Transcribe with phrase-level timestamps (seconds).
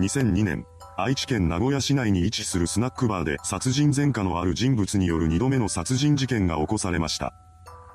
[0.00, 0.66] 2002年、
[0.96, 7.32] 愛知県名古屋市内に位置するスナックバーで殺人前科のある人物による2度目の殺人事件が起こされました。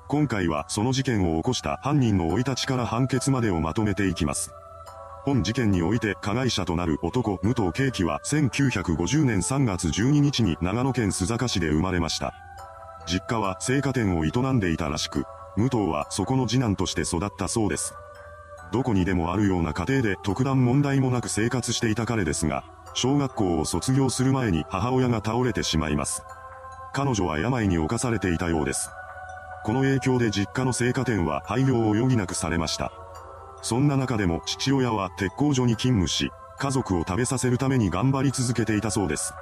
[0.08, 4.50] 今回はその事件を起こした犯人の生い立ちから判決までをまとめていきます。
[5.24, 12.32] 本事件において加害者となる男、武藤慶樹は1950年3月12日に長野県須坂市で生まれました。
[13.06, 15.24] 実家は青果店を営んでいたらしく、
[15.58, 17.92] 武藤はそこの次男として育ったそうです。
[18.72, 22.64] どこにでもあるような家庭で特段問題もなく生活していた彼ですが、
[22.94, 26.22] 小学校を卒業する前に母親が倒れてしまいます。
[26.92, 28.90] 彼女は病に侵されていたようです。
[29.64, 32.92] この影響で実家の青果店は廃業を余儀なくされました。
[33.62, 39.34] そんな中でも父親は鉄工所に勤務し、家族を食べさせるために頑張り続けていたそうです。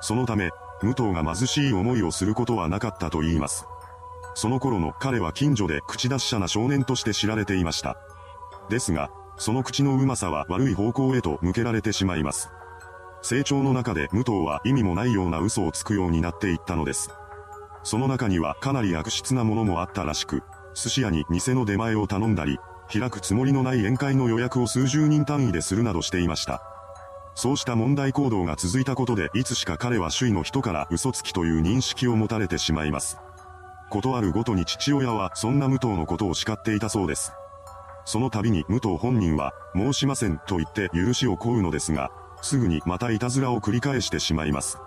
[0.00, 3.66] そのため、武藤が貧しい思いをすることはなかったと言います。
[4.34, 7.96] その頃の彼は近所で口達者な少年として知られていました。
[8.68, 12.50] ですが、その口のうまさは悪い方向へと向けられてしまいます。
[13.22, 17.10] 成長の中で武藤は意味もないような嘘をつくようになっていったのです。
[17.82, 20.42] その中にはかなり悪質なものもあったらしく、
[20.74, 22.58] 寿司屋に店の出前を頼んだり、
[22.92, 26.62] 開くつもりのない宴会の予約を数十人単位でするなどしていました。
[27.34, 33.18] そうした問題行動が続いたことでいつしか彼は周囲の人から嘘つきという認識を持たれてしまいます。
[33.90, 37.32] ことあるごとに父親はそんな武藤のことを叱っていたそうです。
[38.04, 42.10] その度に武藤本人は、申しませんと言って許しを請うのですが、
[42.42, 44.78] すぐにまたいたずらを繰り返してしまいます。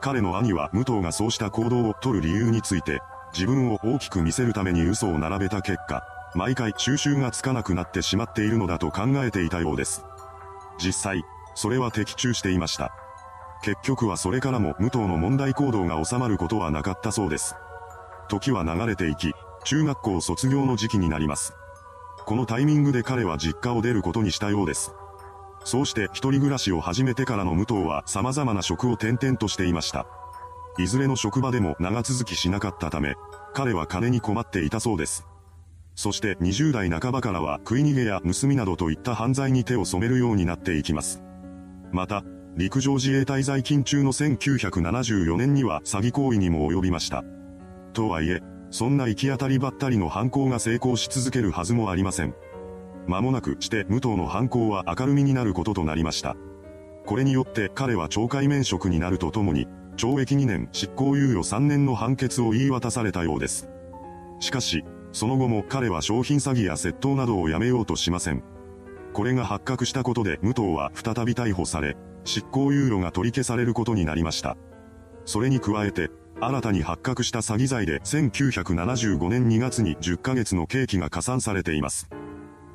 [0.00, 3.00] 彼の兄は武藤がそうした行動を取る理由について、
[3.32, 6.02] 自分を大きく見せるために嘘を並べた結果、
[6.34, 10.04] 毎回収集がつかなくなってしまっているのだと考えていたようです。
[10.78, 12.92] 実際、それは的中していました。
[13.62, 17.54] 結局はそれからも武藤の問題行動が収まることはなかったそうです。
[18.28, 19.32] 時は流れていき、
[19.64, 21.54] 中学校卒業の時期になります。
[22.26, 24.92] このタイミングで彼は実家を出ることにしたようです。
[25.64, 30.06] そうして一人暮らしを始めてからの武藤は様々な職を転々としていました。
[30.76, 33.14] いずれの職場でも長続きしなかったため、
[33.54, 35.24] 彼は金に困っていたそうです。
[35.94, 41.22] そして20代半ばからは食い逃げや盗みなどといった犯罪に手を染めるようになっていきます。
[41.92, 42.24] また、
[42.56, 47.22] 陸上自衛隊在勤中の1974年には詐欺行為にも及びました。
[47.92, 52.34] とはいえ、そんな行き当たりばったりの犯行が成功し続けるはずもありません。
[53.06, 56.36] 間もなくして武藤の犯行は明るみになることとなりました。
[57.04, 63.68] これによって彼は懲戒免職になるとともに、懲役2年執行猶予3年の判決を言い渡されたようです。
[64.40, 68.42] しかし、その後も彼は商品詐欺や窃盗などをやめようとしません。
[69.12, 74.56] これが発覚したことで武藤は再び逮捕され、執行猶予が取り消されることになりました。
[75.24, 82.08] それに加えて、新たに発覚した詐欺罪で1975年2月に10ヶ月の刑期が加算されています。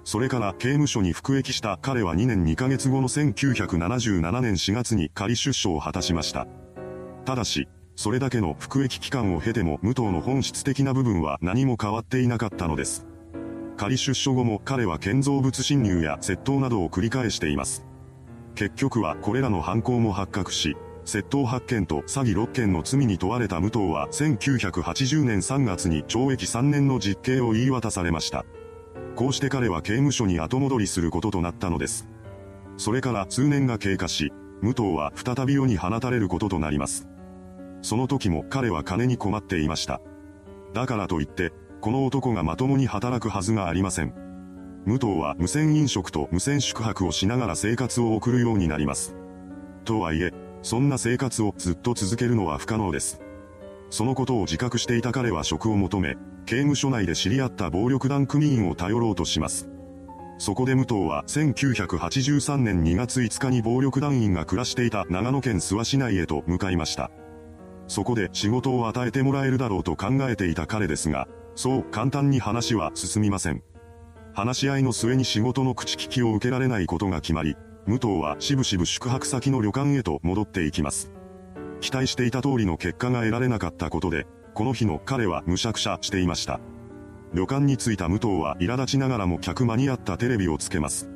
[0.03, 6.47] それから刑務所に服役した彼は2年2ヶ月後の1977年4月に仮出所を果たしました。
[7.23, 13.05] ただし、それだけの服役期間を経ても武藤の本質的な部分は何も変わっていなかったのです。
[13.77, 17.85] 仮出所後も彼は建造物侵入や窃盗などを繰り返しています。
[18.55, 20.75] 結局はこれらの犯行も発覚し、
[21.05, 28.45] 窃盗8件と詐欺6件の罪に問われた武藤は1980年3月に懲役3年の実刑を言い渡されました。
[29.15, 32.07] こうして彼は刑務所に後戻りすることとなったのです。
[32.77, 37.07] それから数年が経過し、武藤は再び世に放たれることとなります。
[37.81, 40.01] その時も彼は金に困っていました。
[40.73, 41.51] だからといって、
[41.81, 44.13] この男がまともに働くはずがありません。
[44.85, 49.15] 武藤は無線飲食と無線宿泊をしながら生活を送るようになります。
[49.83, 53.21] とはいえ、そんな生活をずっと続けるのは不可能です。
[53.89, 59.67] そのことを自覚していた彼は職を求め、刑務所内で知り合った暴力団組員を頼ろうとします。
[60.37, 67.11] そこで武藤は1983年2月5日に暴力団員が暮らしていた長野県諏訪市内へと向かいました。
[67.87, 73.61] そこで仕事を与えてもらえるだろうと考えていた彼ですが、そう簡単に話は進みません。
[74.33, 81.11] 話し合いの末に仕事の口利きを受けられないことが決まり、武藤はしぶしぶ宿泊先の旅館へと戻っていきます。
[81.79, 86.59] 期待していた通りの結果が得られなかったことで、この日の彼はむしゃくしゃしていました。
[87.33, 91.09] 旅館に着いた武藤は苛立ちながらも客間にあったテレビをつけます。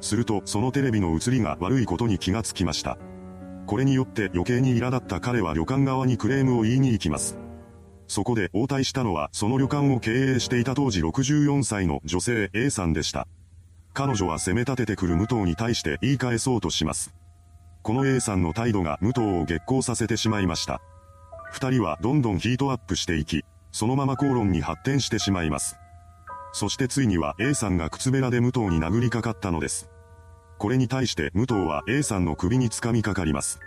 [0.00, 2.98] するとそのテレビの映りが悪いことに気がつきました。
[3.66, 7.38] これによって余計に苛立った彼は旅館側にクレームを言いに行きます。
[8.08, 13.28] そこで応対したのはその旅館を経営していた当時64歳の女性 A さんでした。
[14.00, 17.12] 彼女は攻め立ててくる武藤に対して言い返そうとします。
[17.82, 20.80] この A さんの態度が武藤を激高させてしまいました。
[21.52, 25.76] 二人はどんどんヒートアップしていき、そのまま口論に発展してしまいます。
[26.54, 29.90] そしてついには A さんが靴べらで武藤に殴りかかったのです。
[30.56, 33.60] これに対して武藤は A さんの首に掴みかかります。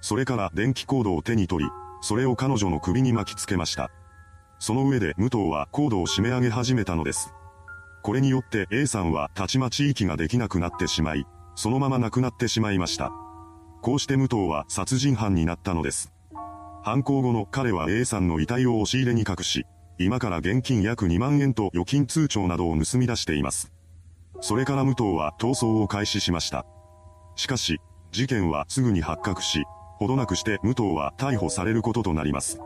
[0.00, 1.70] それから電気コードを手に取り、
[2.00, 3.92] それを彼女の首に巻きつけました。
[4.58, 7.32] その上で武藤はコードを締め上げ始めたのです。
[8.02, 13.12] これによって A さんはたちまち息ができなくなってしまい、そのまま亡くなってしまいました。
[13.82, 16.12] こうして武藤は殺人犯になったのです。
[16.82, 19.66] 犯行後の彼は A さんの遺体を押し入れに隠し、
[19.98, 23.70] 今から現金約2万円と預金通帳などを盗み出しています。
[24.40, 26.64] それから武藤は逃走を開始しました。
[27.36, 27.80] しかし、
[28.12, 29.64] 事件はすぐに発覚し、
[29.98, 32.58] ほどなくして武藤は逮捕されることとなります。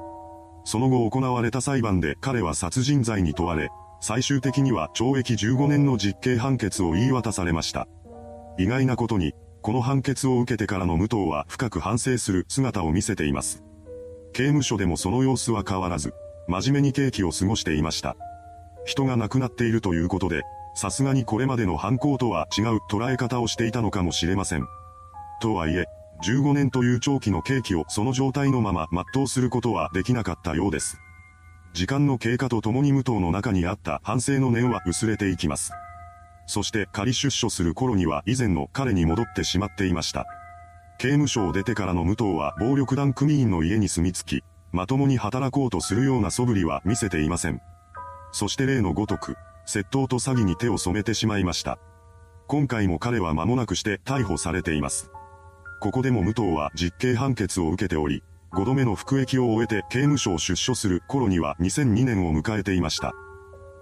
[0.64, 3.70] その後行われた裁判で彼は殺人罪に問われ、
[4.06, 7.88] 最終的には懲役15年の実刑判決を言い渡されました。
[8.58, 13.64] 意外なことに、この判決を受けてからの武藤は深く反省する姿を見せています。
[14.34, 16.12] 刑務所でもその様子は変わらず、
[16.48, 18.14] 真面目に刑期を過ごしていました。
[18.84, 20.42] 人が亡くなっているということで、
[20.74, 24.66] さすがにこれまでの犯行とは違う捉え方をしていたのかもしれません。
[25.40, 25.86] とはいえ、
[26.26, 30.98] 15年という長期の刑期をその状態のまま全うすることはできなかったようです。
[31.74, 35.72] 時間の経過とともに武藤の中にあった反省の念は薄れていきます。
[36.46, 40.24] そして仮出所する頃には以前の彼に戻ってしまっていました。
[40.98, 47.60] 刑務所を出てからの武藤は暴力団組員の家に住み着き、まともに働こうとするような素振りは見せていません。
[48.30, 49.36] そして例のごとく、
[49.66, 51.80] 窃盗と詐欺に手を染めてしまいました。
[52.46, 55.10] 今回も彼は間もなくして逮捕されています。
[55.80, 58.22] ここでも武藤は実刑判決を受けており、
[58.54, 63.12] 5度目の服役を終えて刑務所を出所する頃には2002年を迎えていました。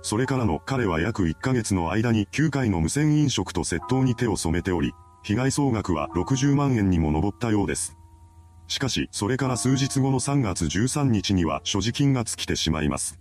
[0.02, 4.92] それからの彼は約1ヶ月の間に9回の無線飲食と窃盗に手を染めており、
[5.22, 7.96] 被害総額は60万円にも上ったようです。
[8.66, 13.20] しかし、それから数日後の3月13日には所持金が尽きてしまいます。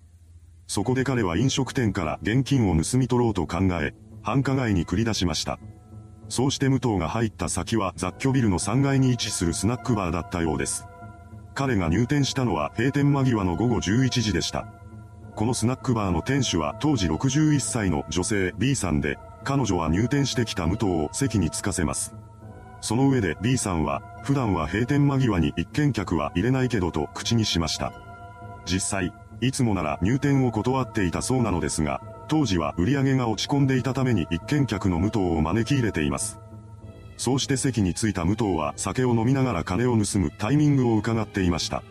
[0.68, 3.94] そこで彼は飲食店から現金を盗み取ろうと考え、
[4.24, 5.59] 繁華街に繰り出しました。
[6.30, 10.86] そうして武藤が入った先は雑居ビルの3階に位置するスナックバーだったようです。
[11.53, 14.65] 彼が入店したのは閉店間際の午後11時でした。
[15.36, 22.13] このスナックバーの店主は当時61歳の女性 B さんで、彼女は入店してきた武藤を席に着かせます。
[22.81, 27.94] その上で B さんは、普段は閉店間際に一見客は入れないけどと口にしました。
[28.65, 36.40] 実際、いつもなら入店を断っていたそうなのですが、当時は売り上げが落ち込んでいたために一見客の武藤を招き入れています。
[37.21, 41.83] そうして席に着いた武藤は酒を飲みながら金を盗むタイミングを伺っていました。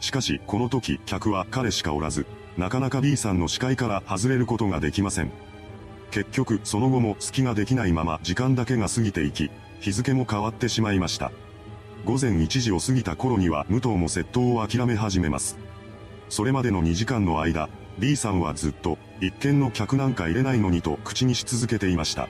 [0.00, 2.26] しかし、この時、客は彼しかおらず、
[2.58, 5.30] なかなか B さんの視界から外れることができません。
[6.10, 11.30] 結局、その後も隙ができないまま時間だけが過ぎていき、日付も変わってしまいました。
[12.04, 15.58] 午前1時を過ぎた頃には武藤も窃盗を諦め始めます。
[16.28, 17.68] それまでの2時間の間、
[18.00, 22.28] B さんはずっと、一見の客なんか入れないのにと口にし続けていました。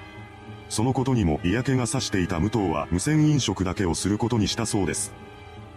[0.69, 5.13] そのことにも嫌気がさしていた武藤は無線飲食だけをすることにしたそうです。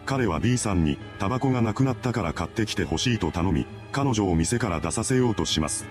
[0.05, 5.85] 彼は B さんに、タバコがなくなったから買ってきてほしいと頼み、彼女を店から出させようとします。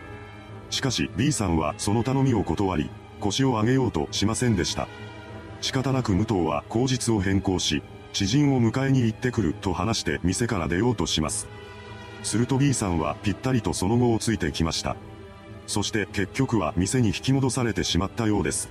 [0.71, 2.91] しかし B さんはその頼みを断り、
[3.21, 4.89] 腰を上げようとしませんでした。
[5.61, 11.47] 仕方なく武藤は口実を変更し、知人を迎えに行ってくると話して店から出ようとします。
[12.25, 14.97] すると B さんはぴったりとその後をついてきました。
[15.69, 18.71] そして結局は店に引き戻されてしまったようです。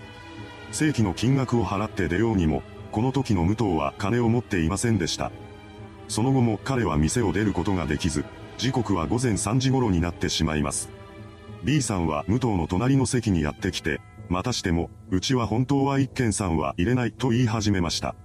[0.72, 5.32] 正規の金額を払って出ようにも、この時の武藤は金を持っていませんでした。
[6.08, 8.26] その後も彼は店を出ることができず、
[8.58, 10.90] 時刻は午前3時頃になってしまいます。
[11.64, 18.16] B さんは武藤の隣の席にやってきて、またしても、うちは本当は一軒さんは入れないと言い始めました。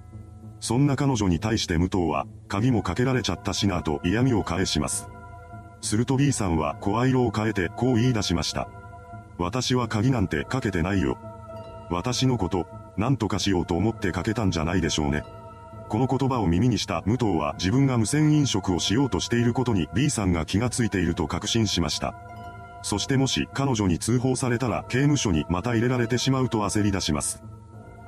[0.61, 5.09] そんな彼女に対して武藤は、鍵もかけられちゃったしなと嫌味を返します。
[5.83, 8.69] すると B さんは声色を変えてこう言い出しました。
[9.39, 11.19] 私は鍵なんてかけてないよ。
[11.91, 15.25] 私のこと、何とかしようと思ってかけたんじゃないでしょうね。
[15.89, 22.15] この言葉を耳にした武藤は自分が無線飲食をしようとしていることに B さんが気がついていると確信しました。
[22.83, 27.43] そしてもし彼女に通報されたら刑務所にまた入れられてしまうと焦り出します。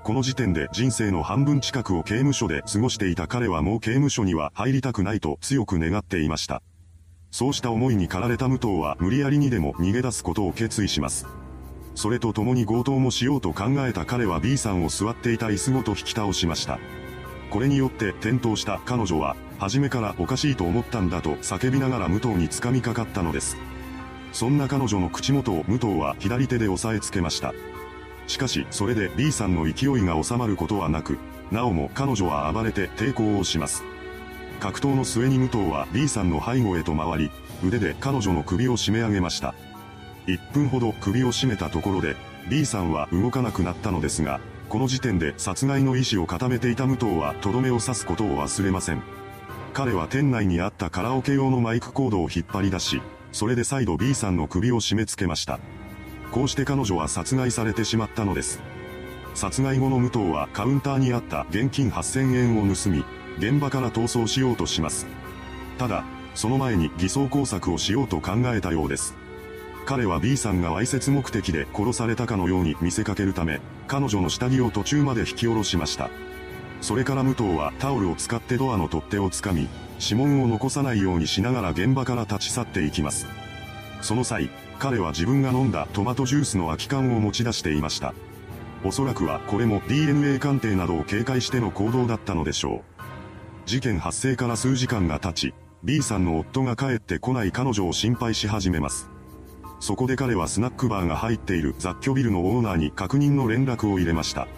[0.02, 6.62] この時点で人生の半分近くを刑務所で過ごしていた彼はもう刑務所には入りたくないと強く願っていました。
[7.35, 11.26] そうした思いに駆られた武藤は無理やりにでも逃げ出すことを決意します。
[11.97, 16.79] それと共に強盗もしようと考えた彼は B さんを座っていた椅子ごと引き倒しました。
[17.50, 23.57] これによって転倒した彼女は、初めからおかしいと思ったんだと叫びながら武藤に掴みかかったのです。
[24.33, 27.53] そんな彼女の口元を武藤は左手で押さえつけました。
[28.29, 31.19] しかし、それで B さんの勢いが収まることはなく、
[31.50, 33.83] なおも彼女は暴れて抵抗をします。
[34.64, 37.30] 格闘の末に武藤は B さんの背後へと回り、
[37.62, 39.54] 腕で彼女の首を締め上げました。
[40.26, 42.16] 1分ほど首を絞めたところで、
[42.49, 44.40] B さんは動かなくなったのですが、
[44.71, 49.02] この時点で殺害の意思を固めていた武藤はとどめを刺すことを忘れません。
[49.75, 53.02] 彼は店内にあったカラオケ用のマイクコードを引っ張り出し、
[53.33, 55.61] それで再度 B さんの首を締め付けました。
[56.33, 58.61] こうして彼女は殺害されてしまったのです。
[59.35, 63.04] 殺害後の武藤はカウンターにあった現金8000円を盗み、
[63.38, 65.07] 現場から逃走しようとします。
[65.79, 69.14] ただ、その前に偽装工作をしようと考えたようです。
[69.87, 76.11] 彼は B さんがわいせつ目的で殺されたかのように見せかけるため、彼女の下着を途中まで引き下ろしました。
[76.81, 79.69] それから武藤はタオルを使ってドアの取っ手をつかみ、
[80.00, 83.26] 指紋を残さないようにしながら現場から立ち去っていきます。
[84.00, 88.14] その際、彼は自分が飲んだトマトジュースの空き缶を持ち出していました。
[88.85, 92.94] おそらくはこれも DNA 鑑定などを警戒しての行動だったのでしょう。
[93.66, 99.09] 事件発生から数時間が経ち、B さんの夫が帰ってこない彼女を心配し始めます。
[99.80, 104.49] そこで彼はスナックバーが入っている雑居ビルのオーナーに確認の連絡を入れました。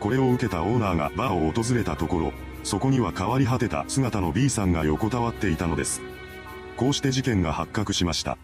[0.00, 6.02] これを受けたオーナーがバーを訪れたところ、そこには変わり果てた姿の B さんが横たわっていたのです。
[6.76, 8.38] こうして事件が発覚しました。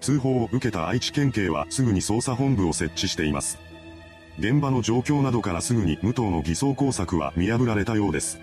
[0.00, 3.58] 通報を受けた愛知県警はすぐに捜査本部を設置しています。
[4.38, 8.38] 現場の状況などからすぐに武藤の偽装工作は見破られたようです。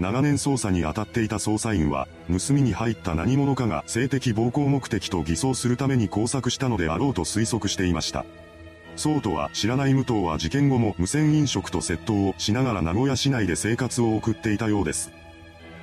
[0.00, 8.24] 長年捜査に当たっていた捜査員は、盗みに入った何者かが性的暴行目的と偽装するために工作したのであろうと推測していました。
[8.96, 15.12] そうとは知らない武藤は事件後も無線飲食と窃盗をしながら名古屋市内で生活を送っていたようです。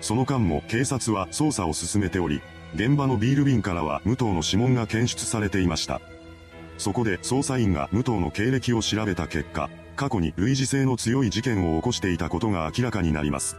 [0.02, 2.42] その間も警察は捜査を進めており、
[2.74, 6.02] 現場のビール瓶からは武藤の指紋が検出されていました。
[6.78, 13.58] そこで捜査員が武藤の経歴を調べた結果、過去に類似性の強い事件を起こしていたことが明らかになります。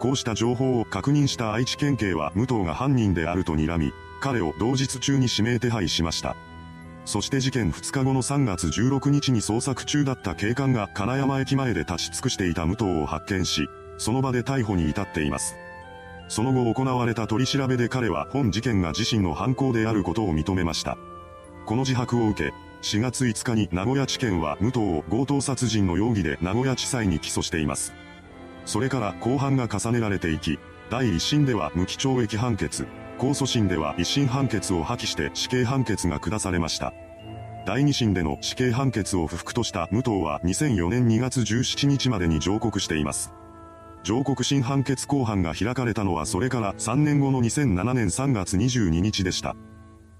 [0.00, 3.92] こうした情報を確認した愛知県警は武藤が犯人であると睨み、
[4.22, 6.36] 彼を同日中に指名手配しました。
[7.04, 15.54] そして事件2日後の3月16日に捜索中だった警官が金山駅前で立ち尽くしていた武藤を発見し、その場で逮捕に至っています。
[16.28, 20.96] その後行われた取り調べで彼は本事件が自身の犯行であることを認めました。
[21.66, 27.92] この自白を受け、4月5日に名古屋地検は武藤を強盗殺人の容疑で名古屋地裁に起訴しています。
[28.64, 30.58] それから公判が重ねられていき、
[30.90, 32.86] 第1審では無期懲役判決、
[33.18, 36.92] 控訴審では一審判決を破棄して死刑判決が下されました。
[37.66, 43.32] 第2審での死刑判決を不服とした武藤は2004年2月17日までに上告しています。
[44.02, 49.54] 上告審判決公判が開かれたのはそれから3年後の2007年3月22日でした。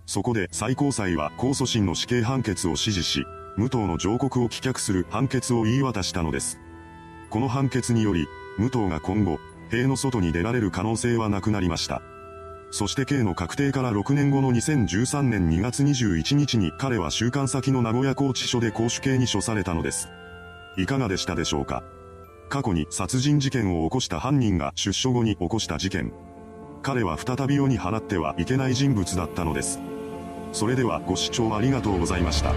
[0.04, 3.24] そこで最高裁は控訴審の死刑判決を支持し、
[3.56, 6.60] 武藤の上告を棄却する判決を言い渡したのです。
[7.30, 8.26] この判決により、
[8.58, 9.38] 武藤が今後、
[9.70, 12.02] 塀の外に出られる可能性はなくなりました。
[12.72, 20.08] そして刑の確定から6年後の2013年2月21日に彼は収監先の名古屋拘置所で公主刑に処されたのです。
[20.76, 21.82] いかがでしたでしょうか？
[22.48, 26.12] 過去に殺人事件を起こした犯人が出所後に起こした事件。
[26.82, 29.80] 彼は再び世に放ってはいけない人物だったのです。
[30.52, 32.54] それではご視聴ありがとうございました。